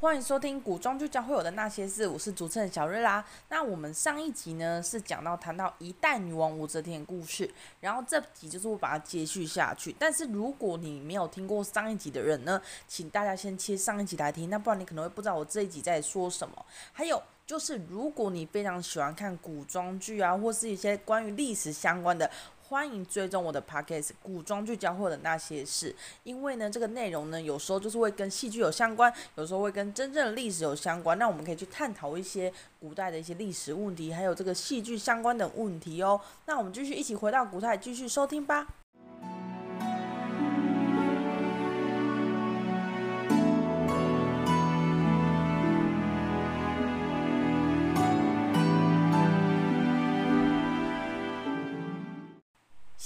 [0.00, 3.22] 欢迎收听古装剧教会我的那些事，我是主持人小瑞啦。
[3.50, 9.94] 那我们上一集呢是讲到谈到一代女王武则天的故事，然后这集就是会把它接续下去。
[9.98, 12.58] 但是如果你没有听过上一集的人呢，
[12.88, 16.64] 请大家先切上一集来听，那不然你可能会不知道我这一集在说什么。
[16.94, 22.30] 还有就是，如果你非常喜欢看古装剧啊，或是一些关于历史相关的。
[22.70, 25.90] 欢迎追踪我的 podcast《古装剧教会的那些事》，
[26.22, 31.18] 因为呢，这个内容呢，有时候就是会跟戏剧有相关，有时候会跟真正的历史有相关。
[31.18, 36.20] 那我们可以去探讨一些古代的一些历史问题，还有这个戏剧相关的问题哦。
[36.46, 38.68] 那我们继续一起回到古代，继续收听吧。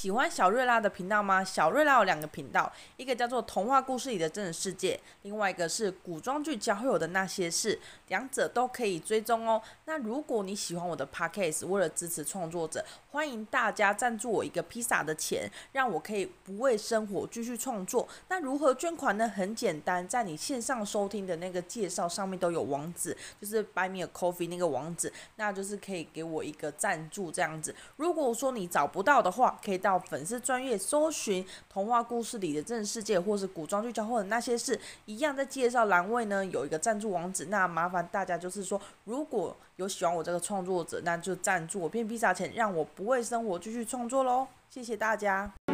[0.05, 1.43] 喜欢小瑞拉的频道吗？
[1.43, 9.63] 小瑞拉有两个频道，一个叫做童话故事里的真实世界，另外一个是古装剧交会有的那些事，两者都可以追踪哦。
[9.87, 18.07] 那如果你喜欢我的 podcast，为了支持创作者，欢迎大家赞助我一个披萨的钱，让我可以不为生活继续创作。
[18.29, 19.27] 那如何捐款呢？
[19.27, 27.75] 很简单，在你线上收听的那个介绍上面都有网址，就是 Buy Me a Coffee 那个网址，那就是可以给我一个赞助这样子。
[27.97, 29.94] 如果说你找不到的话，可以到。
[29.99, 37.47] 粉丝专业搜寻童话故事里的真实世界，或是古装剧交换的那些事，一样在介绍栏位呢有一个赞助网址。
[37.47, 44.47] 那麻烦大家就是说，如果有喜欢我这个创作者，那就赞助我片披萨钱，让我不为生活继续创作喽。
[44.71, 45.74] 谢谢大家。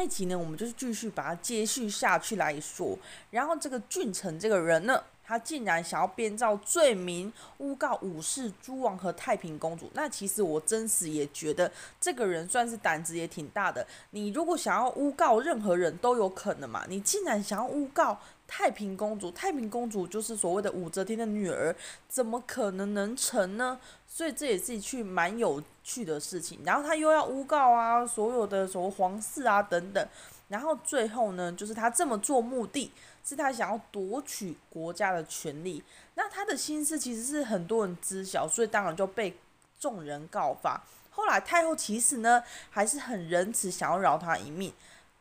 [0.00, 2.98] 那集呢，我们就是继续把它接续下去来说。
[3.30, 9.90] 然后这个俊成这个人呢，他竟然想要编造罪名，诬告武士诸王和太平公主。
[9.92, 13.86] 那其实我真实也觉得这个人算是胆子也挺大的。
[14.12, 18.18] 你如果想要诬告任何人都有可能嘛，你竟然想要诬告
[18.52, 19.30] 太平公主？
[19.30, 21.72] 太平公主就是所谓的武则天的女儿，
[22.08, 23.78] 怎么可能能成呢？
[24.08, 26.58] 所以这也是一去蛮有趣的事情。
[26.64, 30.08] 然后他又要诬告啊，所有的什么皇室啊等等。
[30.48, 32.90] 然后最后呢，就是他这么做目的
[33.24, 35.80] 是他想要夺取国家的权力。
[36.16, 39.38] 那他的心思其实是很多人知晓，所以当然就被
[39.78, 40.82] 众人告发。
[41.12, 44.72] 后来太后其实呢还是很仁慈，想要饶他一命。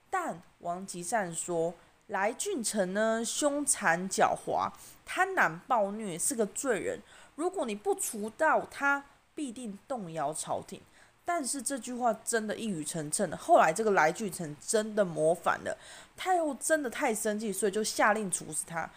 [0.10, 1.72] 但王吉善说，
[2.10, 4.72] 来俊臣呢凶残狡猾、
[5.06, 7.00] 贪婪暴虐，是个罪人。
[7.36, 9.04] 如果你不除掉他，
[9.36, 10.82] 必定动摇朝廷。
[11.24, 13.36] 但是这句话真的一语成谶。
[13.36, 15.78] 后来这个来俊臣真的谋反了，
[16.18, 18.90] 太后真的太生气，所以就下令处死他。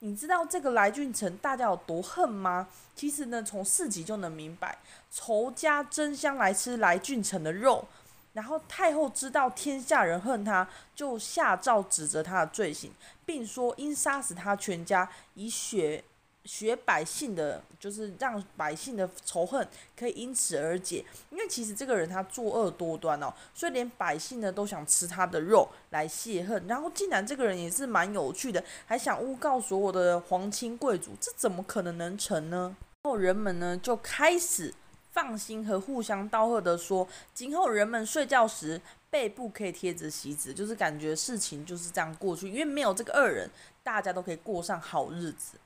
[0.00, 2.68] 你知道这个来俊臣大家有多恨吗？
[2.94, 4.76] 其实呢，从四集就能明白，
[5.10, 7.88] 仇家争相来吃来俊臣的肉。
[8.38, 12.92] 然后太后知道天下人恨他，就下诏指责他的罪行，
[13.26, 16.04] 并说应杀死他全家，以血
[16.44, 19.66] 血百姓的，就是让百姓的仇恨
[19.98, 21.04] 可以因此而解。
[21.30, 26.64] 因为其实这个人他作恶多端哦，所以连百姓呢都想吃他的肉来泄恨。
[26.68, 32.76] 然后竟然这个人也是蛮有趣的，还想诬告所有的皇亲贵族，这怎么可能能成呢？
[33.02, 34.72] 然后人们呢就开始
[35.20, 38.80] 放心和互相道贺的说，今后人们睡觉时
[39.10, 43.50] 背部可以贴着席子，就是感觉事情就是这样过去，因为没有这个恶人，
[43.82, 45.58] 大家都可以过上好日子。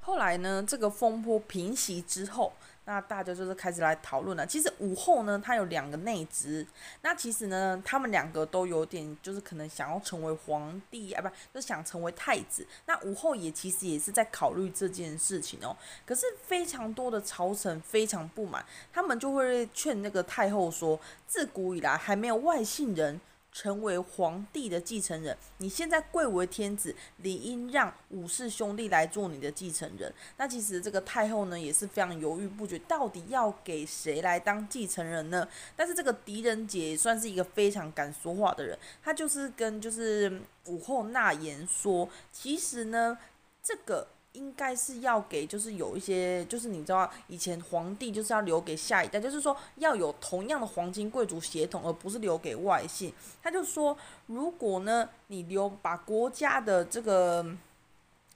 [0.00, 2.52] 后来呢，这个风波平息之后，
[2.88, 4.46] 那大家就是开始来讨论了。
[4.46, 6.66] 其实武后呢，她有两个内侄，
[7.02, 12.66] 那其实呢，他们两个都有点就是可能想要成为皇帝啊，不，就是想成为太子。
[12.86, 15.76] 那武后也其实也是在考虑这件事情哦。
[16.06, 23.20] 可是非常多的朝臣非常不满，他们就会劝那个太后说，自古以来还没有外姓人。
[23.58, 30.14] 成为皇帝的继承人，你现在贵为天子，理应让武氏兄弟来做你的继承人。
[30.36, 35.48] 那其实这个太后呢，也是非常犹豫不决，到底要给谁来当继承人呢？
[35.74, 43.18] 但是这个狄仁杰也算是一个非常敢说话的人，他就是跟就是武后纳言说，其实呢，
[43.60, 44.06] 这个。
[44.38, 53.12] 应该是要给，就是有一些，就是你知道，以前皇帝就是要留给下一代，就是说要有同样的皇亲贵族血统，而不是留给外姓。
[53.42, 53.96] 他就说，
[54.26, 57.44] 如果呢，你留把国家的这个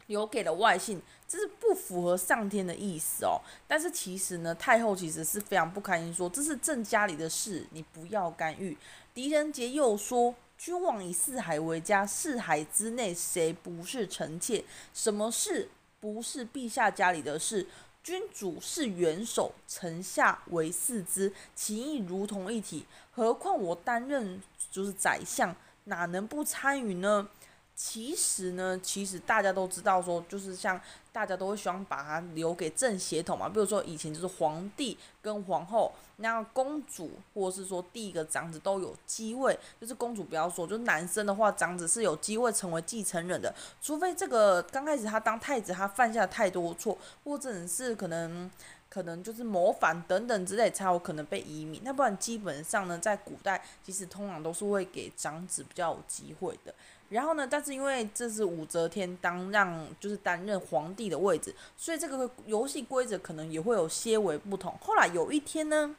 [0.09, 3.41] 留给了外姓，这是不符合上天的意思哦。
[3.69, 8.77] 但是其实呢，太后其实是非常不开心，说这是朕家里的事，你不要干预。
[9.15, 14.65] 狄仁杰又说，君王以四海为家，四海之内谁不是臣妾？
[14.93, 15.69] 什么事？
[16.03, 17.65] 不是陛下家里的事，
[18.03, 22.85] 君主是元首，臣下为四肢，其意如同一体。
[23.13, 25.55] 何况我担任就是宰相，
[25.85, 27.29] 哪能不参与呢？
[27.85, 30.81] 其实呢，其实大家都知道说，就是像
[31.11, 33.49] 大家都会希望把它留给正血统嘛。
[33.49, 48.49] 比如说以前就是皇帝跟皇后，那公主或者是说第一个长子都有机会，就是公主不要说，就是男生的话，长子是有机会成为继承人的，除非这个刚开始他当太子，他犯下太多错，或者是可能
[48.89, 51.81] 可能就是谋反等等之类，才有可能被移民。
[51.83, 56.73] 那不然基本上呢，在古代其实通常都是会给长子比较有机会的。
[57.13, 64.75] 然后呢，但是因为这是武则天当让就是担任皇帝的位置，所以这个游戏规则可能也会有些微不同。
[64.81, 65.95] 后来有一天呢，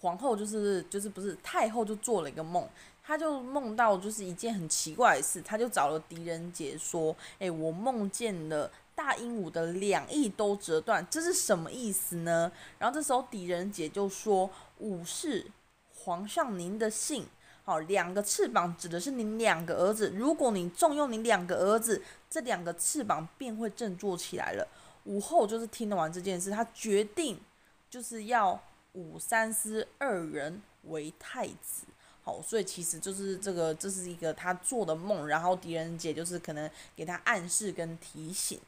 [0.00, 2.64] 皇后就是就是不是太后就做了一个梦，
[3.02, 14.48] 她就梦到就是一件很奇怪的事，她就找了狄仁杰说：“诶，我梦见了大鹦鹉的两翼都折断，这是什么意思呢？”然后这时候狄仁杰就说
[14.80, 15.46] ：“鹉是
[15.92, 17.26] 皇上您的姓。”
[17.64, 20.10] 好，两个翅膀指的是你两个儿子。
[20.16, 24.66] 如果你重用你两个儿子，这两个翅膀便会振作起来了。
[25.04, 27.40] 武后就是听了完这件事，她决定
[27.88, 28.60] 就是要
[28.94, 31.84] 武三思二人为太子。
[32.24, 38.60] 好，所以其实就是这个，这是一个他做的梦，然后狄仁杰就是可能给他暗示跟提醒。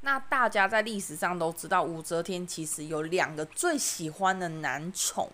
[0.00, 5.28] 那大家在历史上都知道，武则天其实有两个最喜欢的男宠。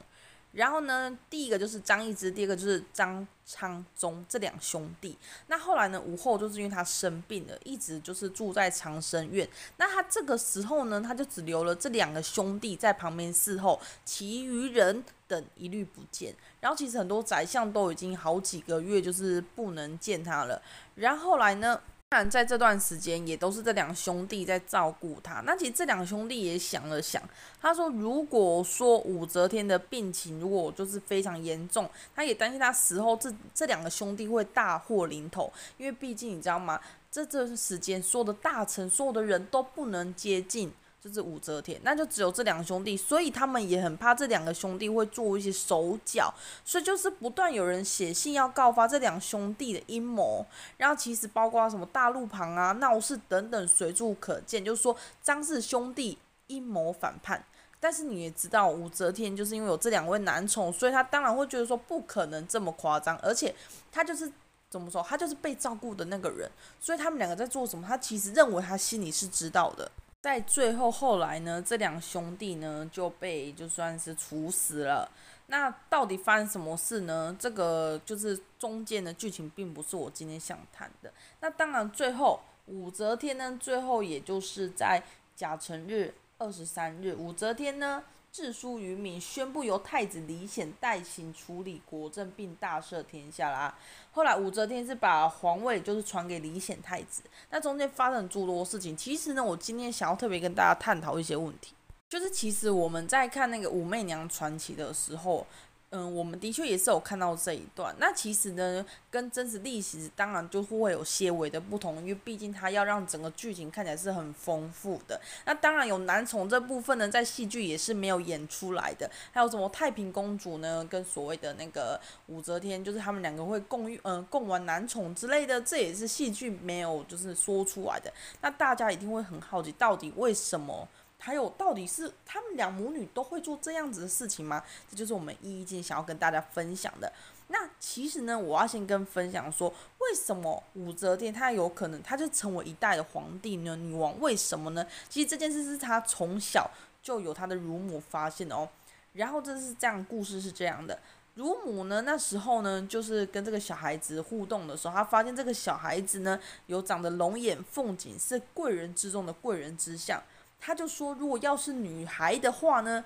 [0.52, 5.16] 然后呢，第一个就是张易之，第二个就是张昌宗这两兄弟。
[5.46, 9.48] 那后来呢，武后就是因为他生病了，一直就是住在长生院。
[9.76, 16.34] 那他这个时候呢，他就只留了这两个兄弟在旁边伺候，其余人等一律不见。
[16.60, 20.60] 然后其实很多宰相都已经好几个月就是不能见他了。
[20.96, 21.80] 然后后来呢，
[22.12, 25.40] 当然，在这段时间也都是这两兄弟在照顾他。
[25.46, 27.22] 那其实这两兄弟也想了想，
[27.62, 36.80] 他说：“如果说武则天的病情如果就是非常严重，他也担心他死后这这两个兄弟会大祸临头，因为毕竟你知道吗？
[37.12, 46.32] 这这时间所有的大臣、所有的人都不能接近。”就是武则天，那就只有这两兄弟，所以他们也很怕这两个兄弟会做一些手脚，
[46.64, 50.44] 所以就是不断有人写信要告发这两兄弟的阴谋，
[50.76, 56.18] 然后其实包括什么大路旁啊、闹事等等随处可见，就是说张氏兄弟
[56.48, 57.42] 阴谋反叛。
[57.82, 63.54] 但是你也知道，武则天就是因为有这两位男宠，所以他当然会觉得说不可能这么夸张，而且
[63.90, 64.30] 他就是
[64.68, 69.90] 怎么说，他就是被照顾的那个人，所以他们两个在做什么，他其实认为他心里是知道的。
[70.20, 75.10] 在最后后来呢，这两兄弟呢就被就算是处死了。
[75.46, 77.34] 那到底发生什么事呢？
[77.38, 81.12] 这个就是中间的剧情，并不是我今天想谈的。
[81.40, 85.02] 那当然，最后武则天呢，最后也就是在
[85.34, 88.04] 甲辰日二十三日，武则天呢。
[88.32, 93.76] 致书于民，宣布由太子李显代行处理国政，并大赦天下啦。
[94.12, 98.96] 后来武则天是把皇位就是传给李显太子，那中间发生诸多事情。
[98.96, 101.74] 其实呢，我今天想要特别跟大家探讨一些问题，
[102.08, 105.46] 就是其实我们在看那个武媚娘传奇的时候。
[105.92, 107.92] 嗯，我们的确也是有看到这一段。
[107.98, 115.20] 那其实呢，跟真实历史当然就会有些微的不同，因为毕竟它要让整个剧情看起来是很丰富的。
[115.46, 119.10] 那当然有男宠这部分呢，在戏剧也是没有演出来的。
[119.32, 128.12] 还有什么太平公主呢，跟所谓的那个武则天，就是他们两个会共嗯、共玩男宠之类的，这也是戏剧没有就是说出来的。
[128.40, 130.88] 那大家一定会很好奇，到底为什么？
[131.20, 134.64] 还有，到底是他们两母女都会做这样子的事情吗？
[134.90, 137.12] 这就是我们一一今天想要跟大家分享的。
[137.48, 143.76] 那其实呢，我要先跟分享说，为什么武则天她有可能，她就成为一代的皇帝呢？
[143.76, 144.86] 女王为什么呢？
[145.08, 146.70] 其实这件事是她从小
[147.02, 148.68] 就有她的乳母发现的哦。
[149.12, 150.96] 然后这是这样，故事是这样的：
[151.34, 160.22] 乳母呢，那时候呢，就是跟这个小孩子互动的时候，她发现这个小孩子呢，有长得龙眼凤颈，是贵人之中的贵人之相。
[160.60, 163.04] 他就说，如果要是女孩的话呢，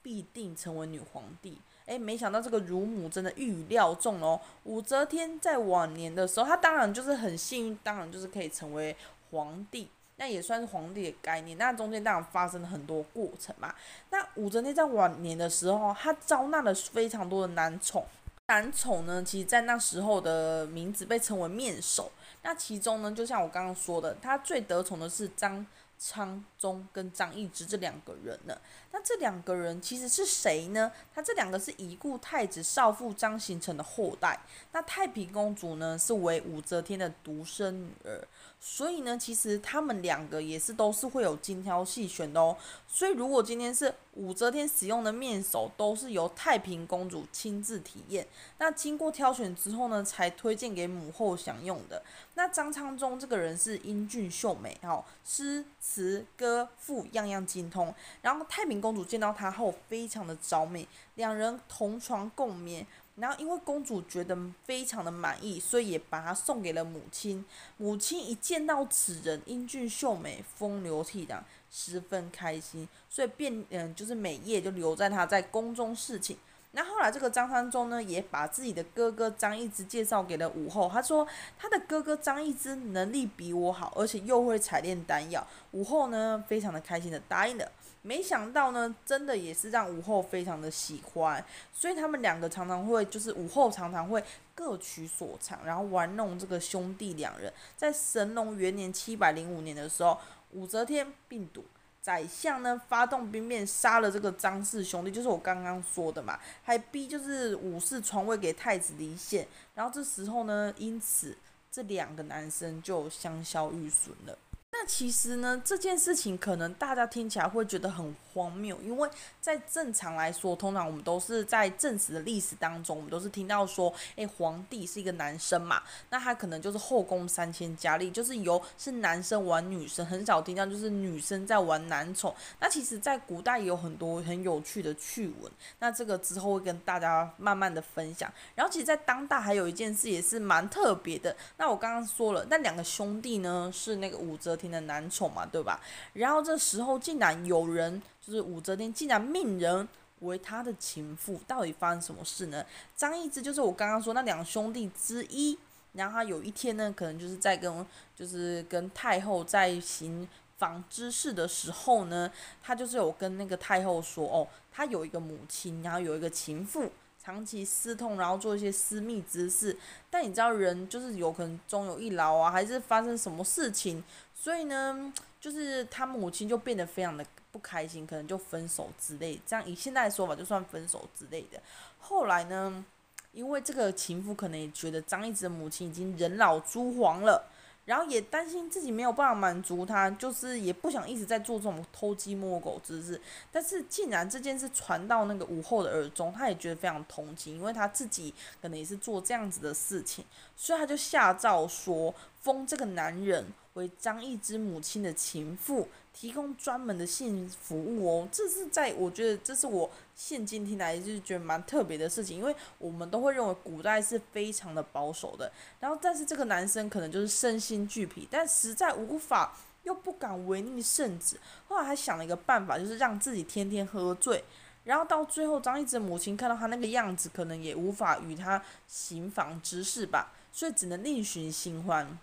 [0.00, 1.58] 必定成为女皇帝。
[1.86, 4.40] 诶，没想到这个乳母真的预料中哦。
[4.62, 8.96] 武则天在晚年的时候，她当然就是很幸运，当然就是可以成为
[9.30, 11.58] 皇帝，那也算是皇帝的概念。
[11.58, 13.74] 那中间当然发生了很多过程嘛。
[14.10, 18.06] 那武则天在晚年的时候，她招纳了非常多的男宠。
[18.46, 22.10] 男宠呢，其实在那时候的名字被称为面首。
[22.42, 25.66] 那其中呢，就像我刚刚说的，他最得宠的是张。
[25.96, 28.56] 昌宗跟张易之这两个人呢。
[28.90, 30.90] 那这两个人其实是谁呢？
[31.14, 34.40] 他这两个是已故太子少傅张行成的后代。
[34.72, 38.26] 那太平公主呢，是为武则天的独生女儿。
[38.60, 42.56] 所以呢，其实他们两个也是都是会有精挑细选的哦。
[42.88, 48.26] 所以如果今天是武则天使用的面首，都是由太平公主亲自体验，
[48.58, 52.02] 那经过挑选之后呢，才推荐给母后享用的。
[52.36, 57.94] 那张昌宗这个人是英俊秀美，哦，诗词歌赋样样精通。
[58.20, 62.86] 然后太平公主见到他后，非常的着迷，两人同床共眠。
[63.16, 67.44] 然后因为公主觉得非常的满意，所以也把他送给了母亲。
[67.76, 71.38] 母亲一见到此人英俊秀美、风流倜傥，
[71.70, 76.36] 十分开心，所以便嗯就是每夜就留在他在宫中侍寝。
[76.76, 80.90] 那后来这个张昌宗呢，也把自己的哥哥张一之介绍给了武后。
[80.92, 81.24] 他说
[81.56, 85.46] 他的哥哥张一之能力比我好，而且又会采炼丹药。
[85.70, 87.70] 武后呢，非常的开心的答应了。
[88.02, 91.42] 没想到呢，真的也是让武后非常的喜欢。
[91.72, 97.52] 所以他们两个常常会，就是武后常常会各取所长，然后玩弄这个兄弟两人。
[97.76, 100.18] 在神龙元年七百零五年的时候，
[100.50, 101.64] 武则天病笃。
[102.04, 111.34] 宰相呢，发动兵变，杀了这个张氏兄弟，就是我刚刚说的嘛，还逼就是武士传位给太子李显，然后这时候呢，因此
[111.72, 114.36] 这两个男生就香消玉损了。
[114.86, 119.08] 其实呢，这件事情可能大家听起来会觉得很荒谬，因为
[119.40, 132.34] 在正常来说，通常我们都是在正史的历史当中，我们都是听到说，诶，皇帝是一个男生嘛，那他可能就是后宫三千佳丽，就是由是男生玩女生，很少听到就是女生在玩男宠。
[132.60, 138.32] 那其实，在古代也有很多很有趣的趣闻，那这个之后会跟大家慢慢的分享。
[138.54, 141.34] 然后，其实，在当代还有一件事也是蛮特别的。
[141.56, 145.80] 那我刚刚说了，那两个兄弟呢，是那个武则天男宠嘛，对吧？
[146.12, 148.02] 然后这时候竟然有人。
[148.24, 149.86] 就是武则天竟然命人
[150.20, 152.64] 为他的情妇，到底发生什么事呢？
[152.96, 155.58] 张易之就是我刚刚说那两兄弟之一，
[155.92, 160.26] 然后他有一天呢，可能就是在跟就是跟太后在行
[160.56, 166.90] 房之事的时候呢，他就是有跟那个太后说，哦，他有一个母亲，然后有一个情妇，
[167.24, 169.76] 长期私通，然后做一些私密之事。
[170.10, 174.02] 但你知道人就是有可能终有一老啊，还是发生什么事情，
[174.34, 177.24] 所以呢，就是他母亲就变得非常的。
[177.54, 181.62] 不开心，可能就分手之类，这样以现在的说法就算分手之类的。
[182.00, 182.84] 后来呢，
[183.30, 187.48] 因为这个情妇可能也觉得张易之的母亲已经人老珠黄了，
[187.84, 193.20] 然后也担心自己没有办法满足他，就是也不想一直在做这种偷鸡摸狗之事。
[193.52, 200.24] 但是既然这件事传到那个武后的耳中，她也觉得非常同情，因为她自己可能也是做这样子的事情，
[200.56, 202.14] 所以她就下诏说
[202.44, 205.88] 封这个男人为张易之母亲的情妇。
[206.16, 221.36] 提供专门的性服务哦，这是在我觉得这是我现今听来就是觉得蛮特别的事情，因为我们都会认为古代是非常的保守的，然后但是这个男生可能就是身心俱疲，但实在无法又不敢违逆圣旨，
[221.66, 224.44] 后来还想了一个办法，就是让自己天天喝醉，
[224.84, 232.16] 然后到最后张易之母亲看到他那个样子，可能也无法与他行房之事吧，所以只能另寻新欢。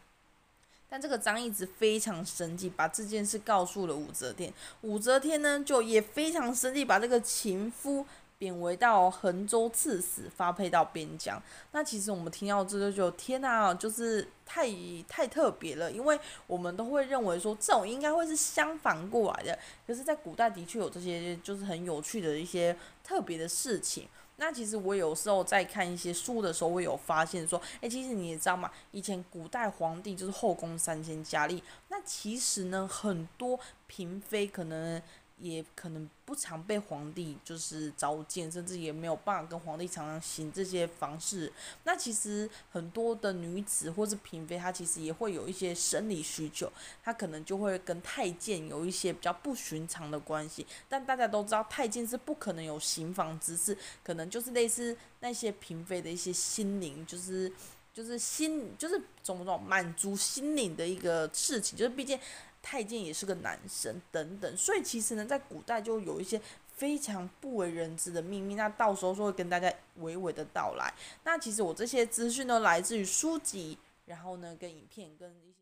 [0.91, 4.53] 但这个张一直非常生气，把这件事告诉了武则天。
[4.81, 8.05] 武则天呢，就也非常生气，把这个情夫
[8.37, 11.41] 贬为到衡州刺史，发配到边疆。
[11.71, 14.67] 那其实我们听到这就就天哪，就是太
[15.07, 19.57] 太特别了，因为我们都会认为说这种应该会是相反过来的。
[19.87, 24.09] 可是，在古代的确有这些就是很有趣的一些特别的事情。
[24.41, 28.71] 那其实我有时候在看一些书的时候，我有发现说，诶，其实你也知道吗？
[28.89, 34.99] 以前古代皇帝就是后宫三千佳丽，那其实呢，很多嫔妃可能。
[35.41, 41.51] 也可能不常被皇帝就是召见，甚至也没有办法跟皇帝常常行这些房事。
[41.83, 46.71] 那其实很多的女子或是嫔妃，她其实也会有一些生理需求，
[47.03, 50.65] 她可能就会跟太监有一些比较不寻常的关系。
[50.87, 57.51] 但大家都知道，太监是不可能有行房之事，可能就是类似那些嫔妃的一些心灵，就是
[57.93, 62.19] 就是心就是种种满足心灵的一个事情，就是毕竟。
[62.61, 66.39] 太监也是个男生，等等，所以其实呢，在古代就有一些
[66.75, 69.67] 非常不为人知的秘密，那到时候就会跟大家
[69.99, 70.93] 娓娓的道来。
[71.23, 75.41] 那其实我这些资讯都来自于书籍，然后呢，跟影片，跟一些。